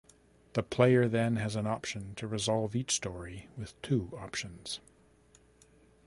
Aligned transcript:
The 0.53 0.63
player 0.63 1.07
then 1.07 1.35
has 1.35 1.55
an 1.55 1.67
option 1.67 2.15
to 2.15 2.25
resolve 2.27 2.75
each 2.75 2.91
story 2.95 3.49
with 3.55 3.79
two 3.83 4.09
options. 4.17 4.79